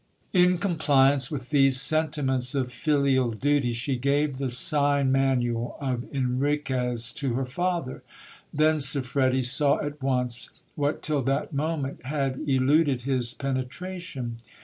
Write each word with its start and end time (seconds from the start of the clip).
In 0.33 0.57
compliance 0.57 1.29
with 1.29 1.51
these 1.51 1.79
sentiments 1.79 2.55
of 2.55 2.73
filial 2.73 3.29
duty, 3.29 3.71
she 3.71 3.97
gave 3.97 4.39
the 4.39 4.49
sign 4.49 5.11
manual 5.11 5.77
of 5.79 6.05
Enriquez 6.11 7.11
to 7.11 7.35
her 7.35 7.45
father. 7.45 8.01
Then 8.51 8.77
Siffredi 8.79 9.43
saw 9.45 9.77
at 9.79 10.01
once 10.01 10.49
what 10.73 11.03
till 11.03 11.21
that 11.25 11.53
moment 11.53 12.03
had 12.05 12.39
eluded 12.49 13.03
his 13.03 13.35
penetration. 13.35 14.37